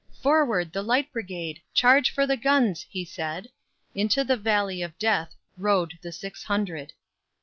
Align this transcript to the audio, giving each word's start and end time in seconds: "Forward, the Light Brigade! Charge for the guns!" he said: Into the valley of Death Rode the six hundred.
"Forward, 0.23 0.73
the 0.73 0.81
Light 0.81 1.13
Brigade! 1.13 1.61
Charge 1.75 2.09
for 2.09 2.25
the 2.25 2.35
guns!" 2.35 2.87
he 2.89 3.05
said: 3.05 3.49
Into 3.93 4.23
the 4.23 4.35
valley 4.35 4.81
of 4.81 4.97
Death 4.97 5.35
Rode 5.59 5.93
the 6.01 6.11
six 6.11 6.45
hundred. 6.45 6.93